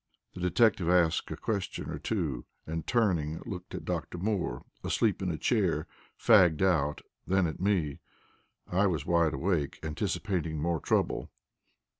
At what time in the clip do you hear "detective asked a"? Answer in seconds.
0.39-1.37